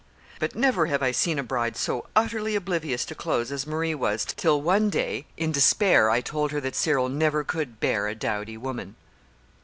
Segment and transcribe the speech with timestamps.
[0.39, 4.25] But never have I seen a bride so utterly oblivious to clothes as Marie was
[4.25, 8.57] till one day in despair I told her that Cyril never could bear a dowdy
[8.57, 8.95] woman."